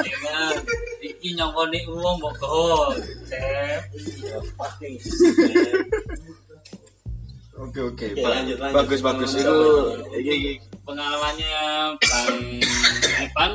[0.00, 0.40] Iya,
[1.04, 2.96] iki nyongkoni uang Bogor
[3.28, 3.80] Cep.
[3.94, 4.88] Iya, pasti.
[7.60, 8.06] Oke oke.
[8.16, 8.76] Oke, lanjut, lanjut.
[8.76, 9.58] Bagus bagus itu
[10.16, 10.52] iki iki
[10.88, 11.60] pengalamannya
[12.00, 12.36] Bang
[13.20, 13.52] Ivan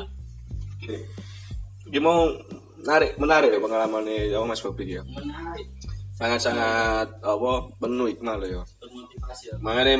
[1.90, 2.30] iki mau
[2.86, 5.02] menarik menarik ya pengalamannya ya Mas Bobi ya.
[5.10, 5.66] menarik
[6.16, 8.62] Sangat sangat apa penuh hikmah loh ya.
[8.80, 9.98] termotivasi ya Mangane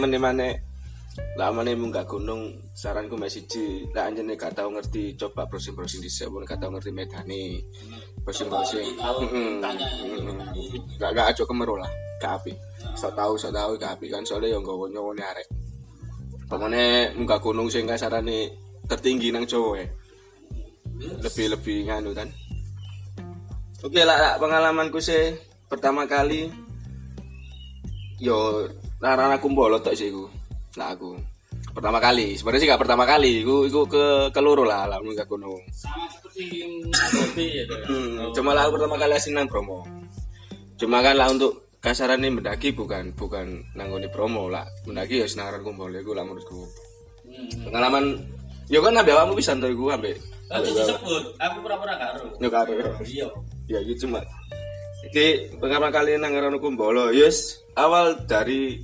[1.16, 2.42] meneh-meneh lah meneh munggah gunung
[2.76, 6.92] saranku mek siji lah anjene gak tau ngerti coba browsing-browsing dhisik pun gak tau ngerti
[6.92, 7.64] medane.
[8.28, 9.00] Browsing-browsing.
[9.00, 9.52] Tahu, Heeh.
[9.64, 9.88] tanya.
[9.88, 10.80] Heeh.
[11.00, 11.88] Gak gak aja kemeru lah,
[12.20, 12.58] gak apik.
[13.00, 15.48] Sok tau sok tau gak apik kan soalnya yo nggawa nyowone arek.
[16.52, 18.52] Pokoknya munggah gunung sing kasarane
[18.84, 19.88] tertinggi nang Jawa ya.
[21.24, 22.28] Lebih-lebih nganu kan.
[23.84, 25.38] Oke lah, lah pengalamanku sih
[25.72, 26.50] pertama kali
[28.20, 28.68] yo
[29.00, 30.12] larang aku mbolot tok sih.
[30.76, 31.16] Lah aku
[31.72, 35.60] pertama kali, sebenarnya sih gak pertama kali, iku iku ke keloro lah lah munggah gunung.
[35.70, 36.64] sama seperti
[37.60, 37.66] ya.
[37.88, 39.84] Hmm, cuma lah aku pertama kali asin nang Bromo.
[40.76, 45.62] Cuma kan lah untuk kasaran ini mendaki bukan bukan nanggoni promo lah mendaki ya senaran
[45.62, 46.66] kumpul iku lah menurutku
[47.26, 47.68] Hmm.
[47.68, 48.22] pengalaman
[48.68, 52.26] yo kan nabi awakmu bisa ntar iku ambek Tapi disebut, aku pura-pura gak ero.
[52.38, 53.28] yo karo Iya.
[53.68, 54.22] ya gitu cuma
[55.04, 55.26] jadi
[55.58, 58.78] pengalaman kali nang Rono Kumbolo yes awal dari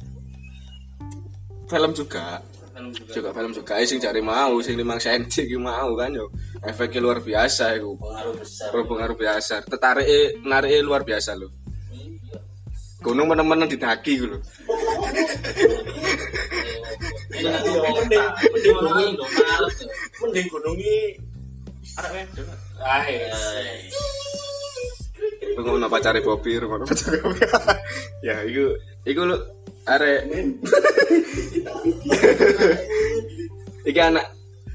[1.72, 2.44] film juga.
[2.76, 3.12] Film juga.
[3.16, 3.74] juga film juga.
[3.88, 6.28] Sing cari mau sing limang senti iki mau kan yo.
[6.60, 7.96] Efeknya luar biasa iku.
[7.96, 8.70] Pengaruh besar.
[8.76, 9.56] pengaruh biasa.
[9.64, 11.62] Tertarik narik luar biasa loh
[13.02, 14.42] gunung mana-mana didaki gitu loh
[17.32, 18.18] Ini nanti
[18.54, 19.14] mending mending.
[20.22, 20.98] Mending gunungi
[21.98, 22.46] arek wedok.
[22.78, 23.34] Ah, iya.
[25.58, 27.42] lu ngomong apa cari Bobby lu ngomong cari Bobby.
[28.28, 28.78] Ya itu
[29.10, 29.34] itu lu
[29.88, 30.20] arek
[33.90, 34.26] iki anak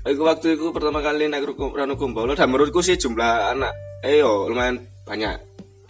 [0.07, 3.75] Iku waktu itu pertama kali naik ruku- Ranu Kumbolo dan menurutku sih jumlah anak
[4.07, 5.35] eh yo lumayan banyak.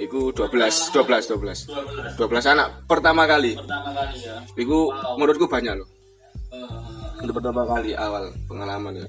[0.00, 2.16] Iku 12, 12, 12.
[2.16, 3.60] 12 anak pertama kali.
[3.60, 4.40] Pertama kali ya.
[4.56, 4.88] Iku
[5.20, 5.84] menurutku banyak loh.
[6.48, 9.06] Eh, Untuk pertama kali awal pengalaman ya.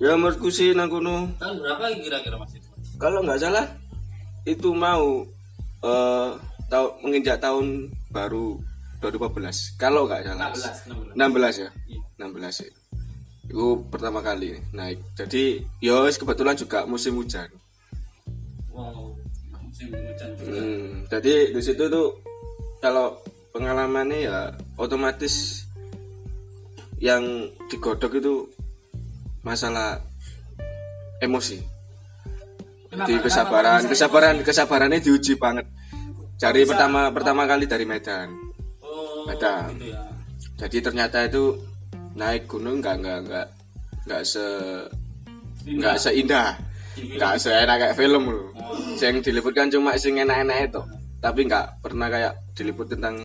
[0.00, 2.56] Ya menurutku sih nang kono tahun berapa kira-kira Mas?
[2.96, 3.68] kalau nggak salah
[4.48, 5.20] itu mau
[5.84, 6.30] eh
[6.72, 8.56] tahu menginjak tahun baru
[9.00, 10.52] 2015 kalau nggak salah.
[10.52, 11.16] 16, 16.
[11.16, 11.70] 16 ya?
[12.20, 12.70] 16 ya.
[13.48, 15.00] Itu pertama kali naik.
[15.16, 17.48] Jadi ya wis kebetulan juga musim hujan.
[18.70, 19.16] Wow.
[19.64, 20.52] Musim hujan juga.
[20.52, 22.20] Hmm, jadi di situ tuh
[22.84, 23.18] kalau
[23.50, 24.38] pengalamannya ya
[24.76, 25.66] otomatis
[27.00, 28.46] yang digodok itu
[29.40, 30.04] masalah
[31.24, 31.58] emosi.
[32.90, 35.64] Di kesabaran kesabaran kesabarannya diuji banget.
[36.36, 38.49] Dari pertama pertama kali dari Medan
[39.26, 40.02] Medan gitu ya.
[40.56, 41.56] jadi ternyata itu
[42.16, 43.46] naik gunung nggak nggak nggak
[44.06, 44.44] nggak se
[45.66, 46.56] nggak seindah.
[47.00, 48.50] Nggak seenak kayak film loh
[49.00, 50.82] yang diliputkan cuma sing enak-enak itu.
[51.20, 53.16] Tapi nggak pernah kayak diliput tentang